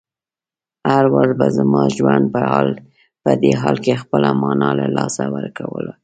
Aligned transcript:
هر 0.89 1.05
وار 1.13 1.29
به 1.39 1.47
زما 1.57 1.83
ژوند 1.95 2.25
په 3.23 3.31
دې 3.41 3.51
حال 3.61 3.77
کې 3.85 4.01
خپله 4.01 4.29
مانا 4.41 4.69
له 4.79 4.87
لاسه 4.97 5.23
ورکوله. 5.35 5.93